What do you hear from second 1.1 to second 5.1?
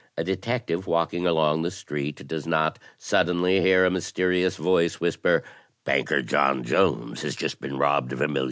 along the street does not suddenly hear a mysterious voice